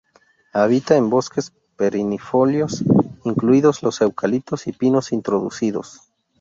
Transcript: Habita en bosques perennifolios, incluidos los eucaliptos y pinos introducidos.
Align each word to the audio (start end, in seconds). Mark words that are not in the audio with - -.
Habita 0.51 0.95
en 0.95 1.11
bosques 1.11 1.53
perennifolios, 1.77 2.83
incluidos 3.23 3.83
los 3.83 4.01
eucaliptos 4.01 4.65
y 4.65 4.71
pinos 4.71 5.11
introducidos. 5.11 6.01